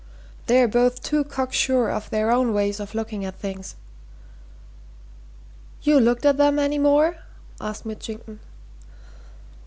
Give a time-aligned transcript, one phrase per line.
[0.47, 3.75] "They're both too cock sure of their own ways of looking at things."
[5.83, 7.17] "You looked at 'em any more?"
[7.59, 8.39] asked Mitchington.